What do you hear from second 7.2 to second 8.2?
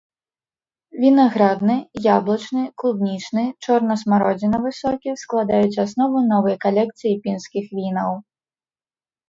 пінскіх вінаў.